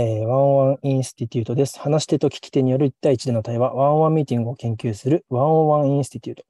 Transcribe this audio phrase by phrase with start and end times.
[0.00, 1.76] えー1on1 Institute です。
[1.80, 6.44] 話し手と聞き手による1対1での対話、1on1 ミーティングを研究する 1on1 Institute。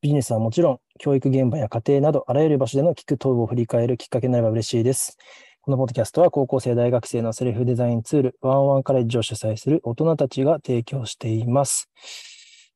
[0.00, 5.16] ビジネスはもちろん、教育現場や家庭など、あらゆる場所での聞く等を振り返るきっかけになれば嬉しいです。
[5.60, 11.88] このポッドキャストは、高校生、大学生のセルフデザインツール、ワンワンカレッジを主催する大人たちが提供しています。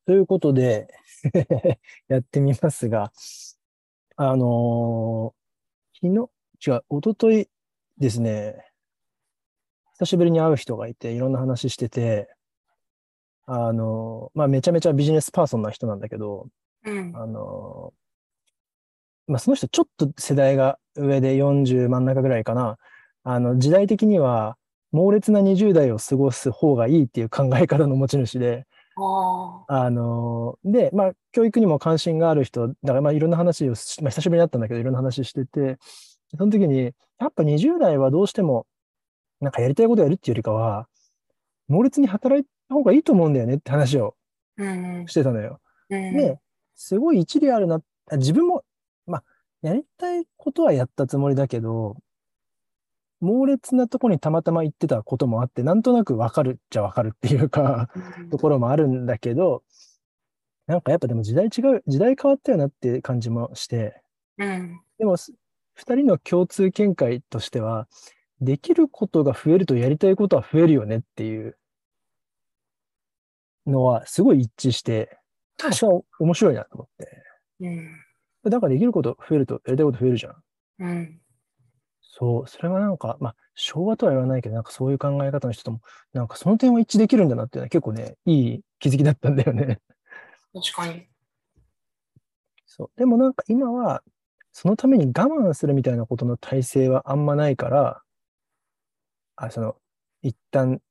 [0.05, 0.87] ということで、
[2.07, 3.11] やってみますが、
[4.15, 6.29] あのー昨日、
[6.65, 7.49] 違う、一昨日
[7.97, 8.72] ですね、
[10.03, 12.27] 久しぶりに会う人がいて、いろんな話してて、
[13.45, 16.47] あの、まあ、めちゃめちゃビジネスパーソンな人なんだけど、
[16.85, 17.13] うん。
[17.15, 17.93] あの、
[19.27, 22.77] まあ、その人ちょっと世代が上で40真ん中ぐらいかな。
[23.23, 24.57] あの、時代的には
[24.91, 35.77] 猛烈な20代を過ごす方がいいっていう考え方の持ち主で、ああの、で、まあ、教育にも関心がある人、だからまあ、いろんな話をし、まあ、久しぶりに会ったんだけど、いろんな話してて、
[36.37, 38.67] その時に、やっぱ20代はどうしても、
[39.43, 40.87] なんかやりたいことやるっていうよりかは、
[41.67, 44.15] 猛烈に働いた方がいいと思うんだよねって話を。
[45.07, 45.59] してたのよ。
[45.89, 46.13] うん。
[46.15, 46.39] で、
[46.75, 47.81] すごい一理あるな。
[48.11, 48.63] あ自分も、
[49.05, 49.23] まあ、
[49.61, 51.97] やりたいことはやったつもりだけど、
[53.19, 59.63] 猛烈なとこにたまたま行ってたこともあって、なんとなくわかるっちゃわかるっていうか、うんところもあるんだけど、
[60.67, 64.01] なんかやっぱでも時代違う、時代変わったよなって感じもして、
[64.37, 64.81] うん。
[64.97, 65.33] でも、す
[65.75, 67.87] 二人の共通見解としては、
[68.43, 71.57] できることが増えるとやりたいことは増えるよねっていう
[73.65, 75.17] のはすごい一致して、
[75.57, 77.23] 確それは面白いなと思って。
[77.61, 78.51] うん。
[78.51, 80.35] だからできること増えるとやりたいこと増えるじゃん。
[80.79, 81.19] うん。
[82.01, 85.81] そう、それはなんか、まあ、昭和とは言わないけど、なんかそういう考え方の人とも、
[86.13, 89.79] なんかその点は一致できるんだなっていうのは結構ね、いい気づきだったんだよね。
[90.53, 91.07] 確かに。
[92.65, 92.91] そう。
[92.97, 94.03] でもなんか今は、
[94.51, 98.03] そのために我慢するみたいなことの体制はあんまないから、
[99.35, 99.75] あ、その、
[100.21, 100.81] 一旦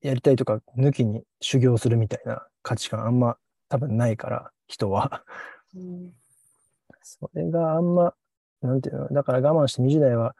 [0.00, 3.36] やりたいとか抜きに修行するみたいな価値観あんま
[3.68, 5.24] 多分ないから、人は。
[5.74, 6.12] うん。
[7.02, 8.14] それがあんま、
[8.62, 10.34] なんていうの、だから我慢して20代は、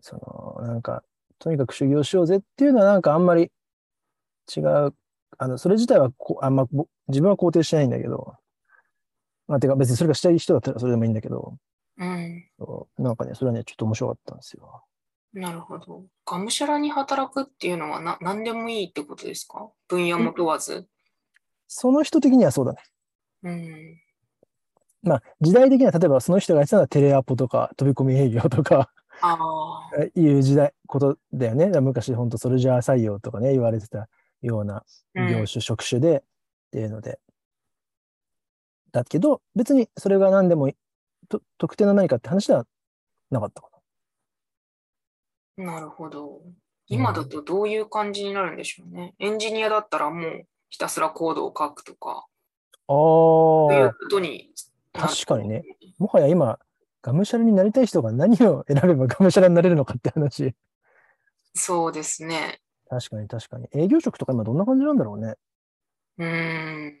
[0.00, 0.16] そ
[0.60, 1.02] の、なんか、
[1.38, 3.50] とにかく修行しようぜっていうのはなんかあんまり
[4.54, 4.94] 違う。
[5.38, 8.34] あの、それ自体はこあんまぼ自分は肯定してないんだけど、
[9.46, 11.54] まあ、てか別にそれがしたい人だったらそれでもいいんだけど、
[11.98, 12.44] うん。
[12.98, 14.82] なんかね、それはね、ちょっと面白かったんですよ。
[15.32, 16.04] なるほど。
[16.24, 19.68] がむしゃらに働くっていうのはな何でもいいってことですか？
[19.88, 20.86] 分野も問わず。
[21.66, 22.78] その人的にはそうだね。
[23.42, 24.00] うん。
[25.02, 28.90] まあ、時代的には例えばその人がやってたのはテレアポとか飛び込み営業とか
[29.20, 29.36] あ
[29.92, 30.04] あ。
[30.18, 31.66] いう時代、ことだよね。
[31.80, 34.08] 昔本当ソルジャー採用とかね、言われてた
[34.42, 34.84] ような
[35.14, 36.22] うん業種、職種でっ
[36.72, 37.20] ていうので。
[38.92, 40.70] だけど、別にそれが何でも
[41.58, 42.66] 特定の何かって話では
[43.30, 43.77] なかったかな
[45.80, 46.40] るほど。
[46.86, 49.14] 今だとどういう感じになるんでしょうね。
[49.18, 52.22] エンジニアだったらもうひたすらコードを書くとか、な。
[52.88, 54.50] そういうあことに
[54.94, 55.64] あ、確かにね。。
[55.98, 56.58] もはや今、
[57.02, 60.54] がむしゃらになりたい人が何を選べばがむしゃらになれるのかって話。
[61.54, 62.60] そうですね。
[62.88, 63.68] 確かに確かに。
[63.72, 65.34] 営業職とか今どんな感じなんだろうね。
[66.18, 67.00] うん。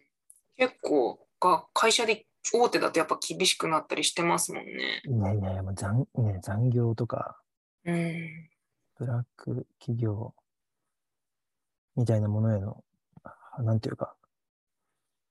[0.56, 5.02] 結構が会社で大手だとやっぱ厳しくなったりしてますもんね。
[5.06, 7.40] いやいやいや、もう残,、ね、残業とか、
[7.88, 8.50] うん。
[8.98, 10.34] ブラック企業
[11.96, 12.84] みたいなものへの、
[13.24, 14.14] あなんていうか、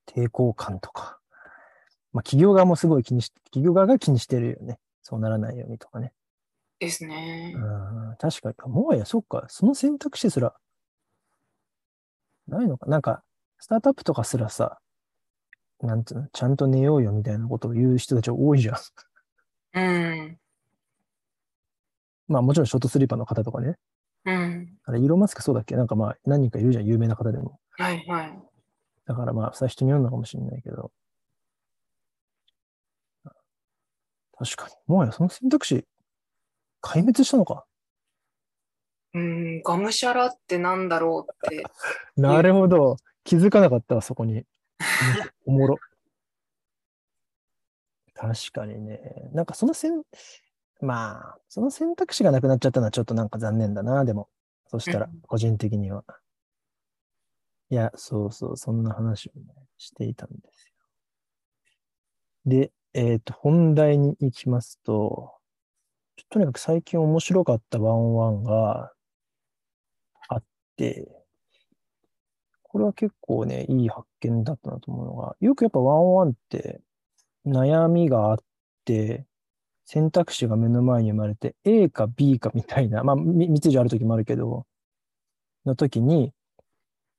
[0.08, 1.20] 抵抗感とか。
[2.14, 4.80] まあ、企業側もすごい気にし、企業側が気にしてるよね。
[5.04, 6.14] そうならないようにとかね。
[6.80, 7.54] ですね。
[7.56, 8.74] うん、確かに。
[8.74, 10.56] もはや、そっか、その選択肢すら、
[12.48, 12.88] ないのか。
[12.88, 13.24] なんか、
[13.60, 14.80] スタートアップとかすらさ、
[15.82, 18.78] なんていうの、ちゃんと寝ようよみたいなことを言う人たち多いじゃん。
[19.74, 20.40] うん。
[22.28, 23.78] まあもちろんショートスリーパーの方とかね。
[24.26, 24.78] うん。
[24.84, 25.76] あれ、イーロンマスクそうだっけ？
[25.76, 27.60] なんかまあ何人かいるじゃん、有名な方でも。
[27.72, 28.40] はいはい。
[29.06, 30.92] だからまあ、最初に読んだかもしれないけど。
[34.38, 34.74] 確かに。
[34.86, 35.86] もはやその選択肢、
[36.84, 37.66] 壊滅したのか。
[39.14, 39.62] うん。
[39.64, 41.64] がむしゃらってなんだろうって。
[42.22, 42.98] なるほど。
[43.24, 44.46] 気づかなかったわ、そこに。
[45.46, 45.78] おもろ。
[48.14, 49.30] 確かにね。
[49.32, 50.04] なんかその選、
[50.82, 54.30] まあ、その選択肢がなくなっちゃったのはちょっとなんか残念だな、でも。
[54.70, 56.04] そしたらうん、個人的には。
[57.70, 59.46] いや、そうそう、そんな話をね、
[59.78, 60.74] していたんですよ。
[62.46, 65.34] で、えっ、と、本題に行きますと、
[66.30, 68.94] とにかく最近面白かったワンワンが
[70.30, 70.44] あっ
[70.78, 71.08] て、
[72.64, 76.82] これは結構ね、いい発見だったなと思うのが、よくやっぱワンワンって
[77.46, 78.38] 悩みがあっ
[78.86, 79.27] て、
[79.88, 84.66] 選択肢が目の前に生まれて、A か B かみたいな、まあ、み三つ以上ある時もあるけど、
[85.66, 86.34] の時に、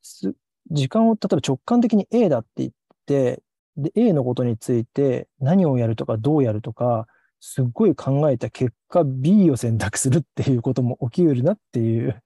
[0.02, 0.34] す
[0.70, 2.70] 時間を例えば直感的に A だって言っ
[3.06, 3.42] て、
[3.78, 7.06] で、A のことについて何をやるとかどうやるとか、
[7.40, 12.22] すっごい考えた結果 B を選択するっていうことも起きうるなっていう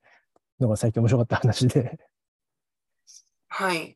[0.59, 1.99] のが最近面白かった話で、
[3.47, 3.95] はい。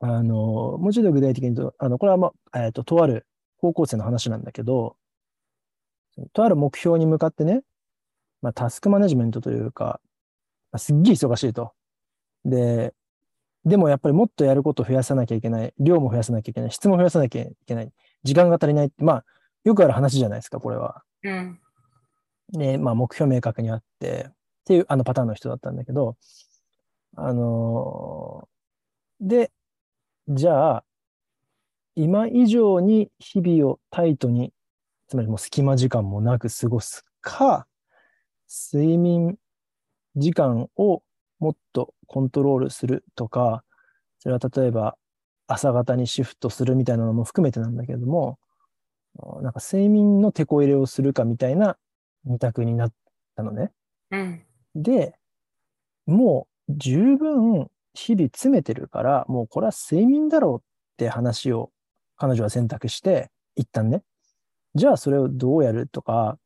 [0.00, 0.34] あの、
[0.78, 4.96] もうちょっと具体的に言うと、あの、これはまあ、えっ、と、とある高校生の話なんだけど、
[6.32, 7.62] とある目標に向かってね、
[8.42, 10.00] まあ、タスクマネジメントというか、
[10.72, 11.72] まあすっげえ忙しいと。
[12.44, 12.94] で、
[13.64, 19.24] でもやっぱりもっとやることを増やさなきゃいけない、量も増やさなきゃいけない、質も増やさなきゃいけない、時間が足りないって、まあ、
[19.64, 21.02] よくある話じゃないですか、これは。
[21.22, 21.60] うん。
[22.52, 24.32] で、まあ、目標明確にあって、っ
[24.66, 26.16] ていうあのパターンの人だったんだけど、
[27.16, 28.54] あのー
[29.20, 29.52] で、
[30.28, 30.84] じゃあ、
[31.94, 34.52] 今以上に日々をタイトに、
[35.14, 37.68] つまりもう隙間時間もなく過ごすか、
[38.72, 39.38] 睡眠
[40.16, 41.04] 時間を
[41.38, 43.62] もっとコントロールするとか、
[44.18, 44.96] それは例えば
[45.46, 48.40] 朝方にシフトするみたいなのも含めてなんだけれども、
[49.40, 51.76] なんか睡眠の手こ入れをするかみたいな
[52.24, 52.92] 二択になっ
[53.36, 53.70] たのね。
[54.10, 54.42] うん。
[54.74, 55.14] で、
[56.06, 60.62] もう十分日々詰めてるから、もうこれは睡眠だろうっ
[60.96, 61.70] て話を
[62.16, 64.02] 彼女は選択して、一旦ね。
[64.74, 66.38] じゃあそれをどうやるとか、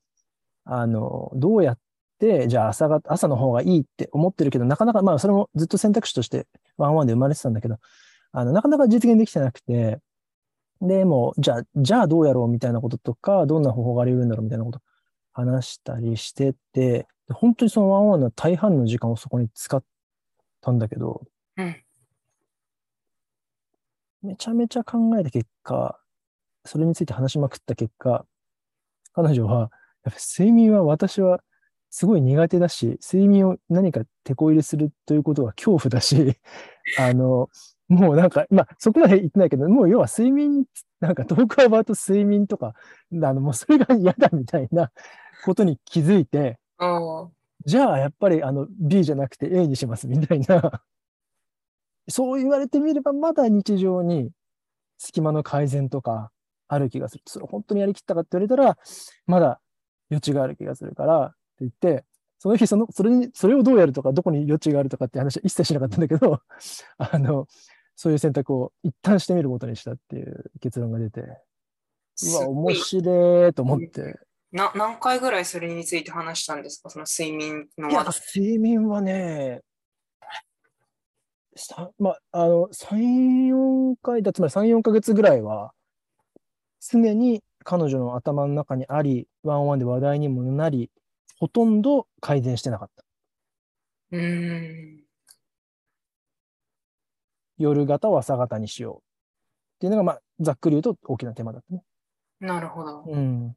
[0.65, 1.79] あの、どうやっ
[2.19, 6.47] て、じゃあ朝が、朝の方がいいって思ってるけど、なかなか、まあそれもずっと選択肢として
[6.77, 7.79] ワンワンで生まれてたんだけど、
[8.33, 9.99] あの、なかなか実現できてなくて、
[10.81, 14.81] で、もう、じゃあ、じゃあどうやろうみたいなこととか、どんな方法があり得るんだろうみたいなこと
[15.33, 19.83] 話したりしてて、で本当にそのワンワンの大半の時間をそこに使っ
[20.61, 21.23] たんだけど、
[21.57, 21.77] うん。
[24.23, 25.99] めちゃめちゃ考えた結果、
[26.69, 28.27] それについて話しまくった結果、
[29.15, 29.71] 彼女は、
[30.05, 31.41] やっぱ睡眠は私は
[31.91, 36.39] すごい苦手だし、睡眠を何か手こ入れするということは恐怖だし、
[36.99, 37.49] あの、
[37.89, 40.67] もうなんか、まあ、そこまで言ってないけど、もう要は睡眠、
[41.01, 42.75] なんかトークアバウト睡眠とか、
[43.13, 44.93] あの、もうそれが嫌だみたいな
[45.47, 46.59] ことに気づいて。
[47.65, 50.83] じゃあやっぱりあの B じゃなくて A にしますみたいな、
[52.09, 54.31] そう言われてみればまだ日常に
[54.97, 56.31] 隙間の改善とか
[56.69, 57.23] ある気がする。
[57.27, 58.79] それ本当にやりきったかって言われたら、
[59.27, 59.61] まだ
[60.11, 62.05] 余地がある気がするからって言って、
[62.39, 66.41] その日その、それに、それをどうやるとか、どこに余地があるとかって話は一切しなかったんだけど、
[66.99, 67.49] あの、
[67.97, 74.21] そういう選択を一旦してみることにしたっていう結論が出て、うわ、面白いと思って。
[74.51, 76.89] な何回ぐらいそれについて話したんですか？
[76.91, 79.63] その睡眠のいや話、睡眠はね、
[81.57, 85.73] さまあ、あの、3、4回だ、つまり3、4ヶ月ぐらいは、
[86.91, 90.91] 常に彼女の頭の中にあり、ワンオンワンで話題にもなり、
[91.39, 93.05] ほとんど改善してなかった。
[94.13, 95.05] うーん。
[97.59, 98.97] 夜型を朝型にしよう。
[98.97, 99.03] っ
[99.81, 101.83] ていうのが、まあ、ざっくり言うと大きなテーマだったね。
[102.41, 103.05] なるほど。
[103.07, 103.55] うん。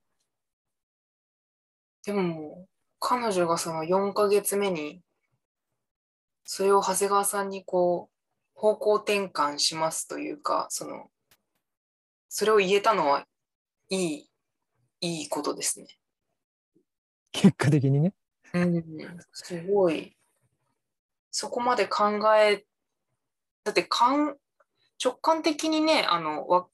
[2.04, 2.68] でも
[3.00, 5.02] 彼女がその4ヶ月目に、
[6.44, 8.16] それを長谷川さんにこう、
[8.54, 11.08] 方向転換しますというか、その、
[12.34, 13.28] それを言えたのは
[13.90, 14.30] いい、
[15.02, 15.88] いいことですね。
[17.34, 18.14] 結果的にね。
[18.54, 18.84] うん、
[19.34, 20.16] すごい。
[21.30, 22.66] そこまで考え、
[23.66, 24.38] だって感
[25.04, 26.68] 直感的にね、あの、わ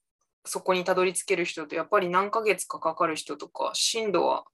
[0.45, 4.45] そこにたどり着ける人と、やっぱり何ヶ月かかかる人とか、進度は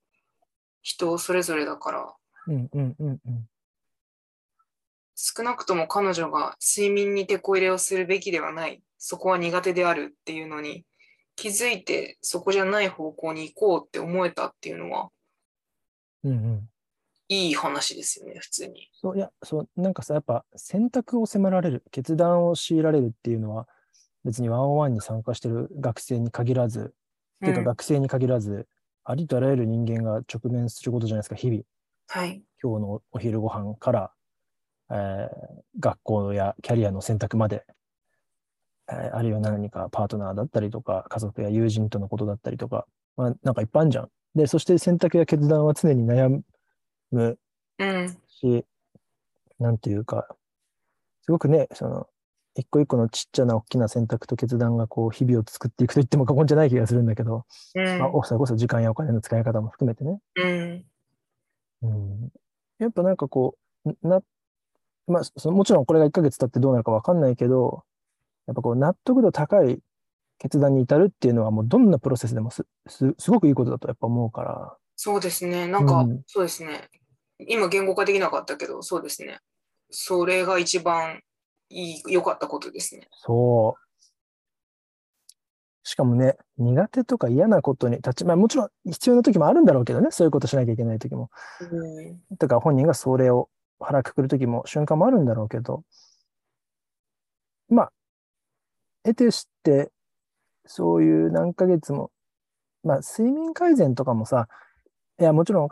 [0.82, 2.16] 人それぞれだから、
[2.48, 3.50] うんうんうんうん。
[5.16, 10.86] 少なくとも彼女が睡眠に手こ入れをするべきではない、そこは苦手であるっていうのに
[11.36, 15.10] 気づいて、そこじゃない方向に行こうって思えたっていうのは、
[16.24, 16.70] うんうん。
[17.30, 18.90] いい話ですよね、普通に。
[18.94, 23.68] そう、いや、そう、なんかさ、やっぱ選択を迫られる、決断を強いられるっていうのは、
[24.24, 26.94] 別にワンオンワンに参加してる学生に限らず、
[27.40, 28.68] っていうかうん学生に限らず、
[29.04, 31.64] ありとあらゆる人間が直面することじゃないですか、日々。
[32.08, 32.44] はい。
[32.62, 34.14] 今日のお昼ご飯から、
[34.92, 37.74] えー学校やキャリアの選択まで、えー
[38.88, 42.86] あるいは何かパートナーだったりとか、家族や友人とのことだったりとか、
[43.16, 44.10] まあ、なんかいっぱいあるじゃん。
[44.36, 46.42] で、そして選択や決断は常に悩
[47.12, 47.38] む
[47.80, 48.18] うん。
[48.28, 48.66] し、
[49.60, 50.28] なんていうか、
[51.22, 52.08] すごくね、その、
[52.56, 60.20] 一個一個のちっちゃな大きな選択と決断がこう、日々を作っていくと言っても過言じゃない気がするんだけど、うんまあ、おそれこそ時間やお金の使い方も含めてね。
[60.36, 60.86] うん。
[61.84, 62.30] うん、
[62.80, 64.22] やっぱなんかこう、な、
[65.08, 67.84] まあ、そのもちろんこれが1ヶ月経ってどうなるかわかんないけど、
[68.48, 69.80] やっぱこう、納得度高い
[70.40, 75.68] 決断に至るっていうのはもうどんなプロセスでもす、す、すごくいいことだとやっぱ思うから、そうですね。
[75.68, 76.90] なんか、うんそうですね。
[77.40, 79.40] 今言語化できなかったけど、そうですね。
[79.90, 81.22] それが一番
[81.70, 83.08] いい、良かったことですね。
[83.12, 83.84] そう。
[85.84, 91.30] しかもね、苦手とか嫌なことに立ち、まあもちろん必要な時もあるんだろうけどね、そういうことしなきゃいけない時も。
[91.60, 92.38] うん。
[92.38, 95.84] とか本人がそれを腹くくる時も瞬間もあるんだろうけど、
[97.70, 97.92] まあ、
[99.04, 99.92] 得てして、
[100.66, 102.12] そういう何ヶ月も、
[102.84, 104.48] まあ睡眠改善とかもさ、
[105.20, 105.70] いやもちろん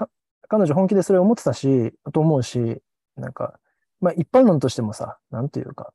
[0.47, 2.81] 彼女本気でそれを思ってたし、と思うし、
[3.15, 3.59] なんか、
[4.01, 5.93] まあ一般論としてもさ、なんというか、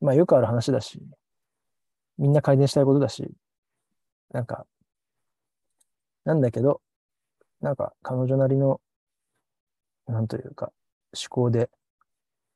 [0.00, 1.00] まあよくある話だし、
[2.18, 3.30] みんな改善したいことだし、
[4.32, 4.66] なんか、
[6.24, 6.80] なんだけど、
[7.60, 8.80] なんか彼女なりの、
[10.06, 10.72] なんというか、
[11.14, 11.70] 思考で、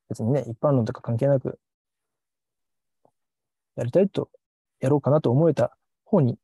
[0.09, 1.59] 別にね、一般論とか関係なく、
[3.77, 4.31] やりたいと、
[4.81, 6.39] やろうかなと思えた方に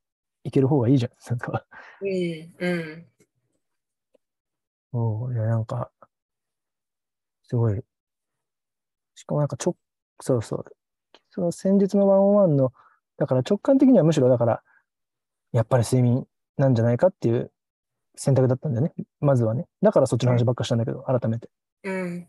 [0.45, 1.13] 行ける方がいいじゃん。
[1.31, 1.67] なんか、
[2.01, 2.55] うん。
[2.59, 3.07] うん。
[4.93, 5.91] おいや、なんか、
[7.45, 7.83] すごい。
[9.15, 9.77] しかもなんかちょ、
[10.21, 10.65] そうそう。
[11.31, 12.73] その先日のワンオンワンの、
[13.17, 14.63] だから直感的にはむしろだから、
[15.53, 17.53] やっぱり睡眠なんじゃないかっていう
[18.17, 18.93] 選択だったんだよね。
[19.21, 19.67] まずはね。
[19.81, 21.51] だからそっちの話ばっかしたんだけど、改めて。
[21.85, 22.29] うん。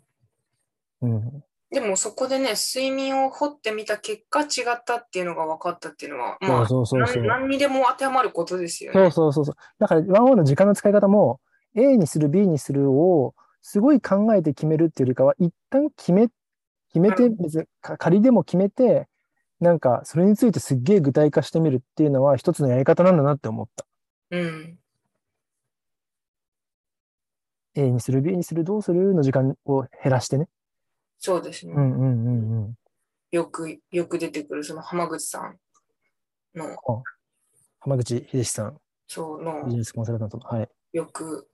[1.02, 1.44] うん。
[1.74, 9.12] でもそこでね、睡眠を掘ってみた結果違ったっていうのが分かったっていうのは、まあ、そうそうそう何何にでも当てはまることですよそうね。
[9.12, 9.56] そうそうそう。
[9.80, 11.42] だから、ワンオンの時間の使い方も、
[11.76, 16.28] A にする、B にするを、すごい考えて決めるっていうよりかは、一旦決め、
[16.90, 19.08] 決めて、うん別にか仮でも決めて、
[19.60, 23.86] なんか、それについてすっげえ具体化してみるっていうのは、一つのやり方なんだなって思った。
[24.30, 24.78] うん。
[27.74, 30.50] A にする、B にする、どうするの時間を減らしてね。
[31.26, 31.74] そうですね。
[31.74, 32.74] うんうんうんうん。
[33.32, 35.58] よく、よく出てくる、その浜口さん
[36.54, 36.76] の、
[37.80, 38.78] 浜口秀さん、
[39.08, 40.44] そうのビジ、ネスコンサルタントの。
[40.46, 40.70] はい。
[40.92, 41.48] よく、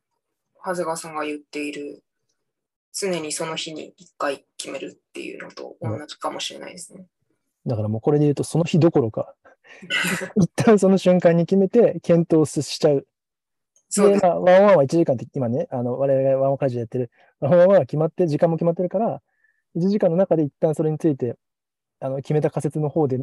[0.65, 2.01] 長谷川さんが言っている、
[2.93, 7.05] 常にその日に一回決めるっていうのと同じかもしれないですね。
[7.67, 9.35] だからもうこれで言うと、その日どころか、
[10.35, 13.01] 一旦その瞬間に決めて、検討しちゃう。
[13.01, 13.05] で、
[13.87, 14.25] そうです。
[14.25, 19.21] まあ、ワンワンは1時間って今ね、あの、我々がワンワン会議でやってる、ワンワンは決まって、時間も決まってるから、
[19.75, 21.37] 1時間の中で一旦それについて、
[21.99, 23.19] あの、決めた仮説の方で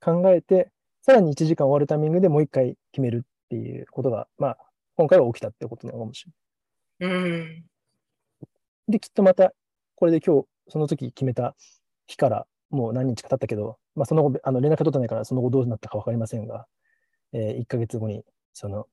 [0.00, 0.70] 考えて、
[1.02, 4.58] さらに1時間終わるタイミングでもう一回決めるっていうことが、まあ、
[4.96, 6.26] 今回は起きたってことなのかもし
[7.00, 7.16] れない。
[7.16, 7.64] うん。
[8.88, 9.52] で、きっとまた、
[9.96, 11.56] これで今日、その時決めた
[12.06, 16.66] 日から、もう何日か経ったけど、まあ、その後、あの、連絡取ってないから、その後どうなったかわかりませんが、
[17.32, 18.86] えー、1ヶ月後に、その、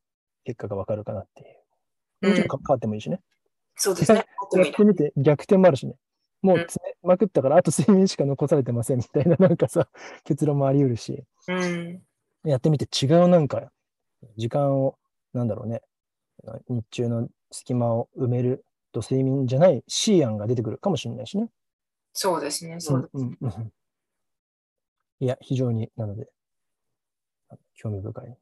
[0.46, 2.29] 結果がわかるかなっていう。
[2.29, 3.22] もちろんか変わってもいいしね。
[3.75, 4.25] そうですね。
[4.53, 5.96] やってみて逆転もあるしね。
[6.41, 9.89] もう詰めまくったから、あと睡眠しか残されてませんみたいな、 なんかさ、
[10.24, 12.03] 結論もあり得るし、うん。
[12.43, 13.72] やってみて違うなんか、
[14.38, 14.98] 時間を、
[15.34, 15.81] なんだろうね、
[16.69, 21.50] 日中の隙間を埋めると睡眠じゃない C 案が出てくるかもしれないしね。
[22.13, 22.79] そうですね。
[22.79, 23.12] そうです。
[23.13, 23.74] うんうんうん
[25.22, 26.29] いや、非常に、なので、
[27.75, 28.38] 興味深い、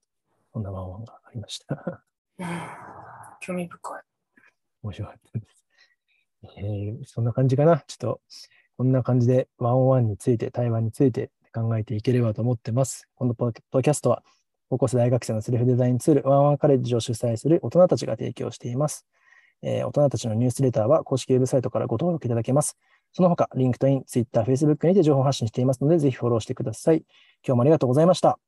[0.54, 2.04] そんなワンワンがありました。
[2.38, 2.48] うん
[3.40, 4.04] 興味深い。
[4.84, 5.67] 面白かったです。
[6.56, 7.84] えーそんな感じかな。
[7.88, 8.22] ちょっと、
[8.78, 13.08] こんな感じでワンオンワンについて、対話について考えていければと思ってます。
[13.16, 14.24] このポッドキャストは、
[14.70, 19.06] 高校生大学生のセルフデザインツール、ワンワンカレッジを主催する大人たちが提供しています。
[19.62, 22.78] えー大人たちのニュースレターは公式ウェブサイトからご登録いただけます。
[23.14, 27.04] その他、LinkedIn、Twitter、Facebook にて情報発信していますので、ぜひフォローしてください。
[27.46, 28.40] 今日もありがとうございました。